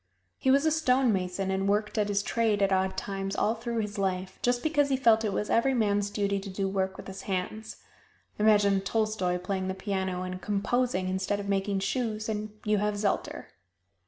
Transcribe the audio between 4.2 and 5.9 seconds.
just because he felt it was every